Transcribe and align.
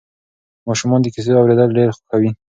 ماشومان 0.67 0.99
د 1.01 1.07
کیسو 1.15 1.31
اورېدل 1.41 1.69
ډېر 1.77 1.89
خوښوي. 1.95 2.31